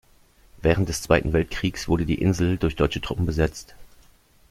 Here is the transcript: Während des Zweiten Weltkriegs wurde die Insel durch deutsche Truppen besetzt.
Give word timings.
Während 0.63 0.89
des 0.89 1.03
Zweiten 1.03 1.31
Weltkriegs 1.31 1.87
wurde 1.87 2.07
die 2.07 2.19
Insel 2.19 2.57
durch 2.57 2.75
deutsche 2.75 3.01
Truppen 3.01 3.27
besetzt. 3.27 3.75